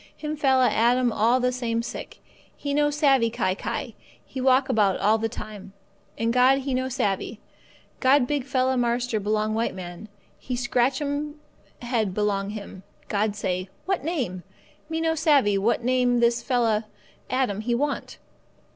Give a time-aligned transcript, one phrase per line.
[0.17, 2.23] Him fella Adam all the same sick;
[2.57, 3.93] he no savvee kai kai;
[4.25, 5.73] he walk about all the time.
[6.17, 7.37] And God He no savvee.
[7.99, 10.09] God big fella marster belong white man,
[10.39, 11.39] He scratch 'm
[11.83, 12.81] head belong Him.
[13.09, 14.41] God say: 'What name?
[14.89, 16.87] Me no savvee what name this fella
[17.29, 18.17] Adam he want.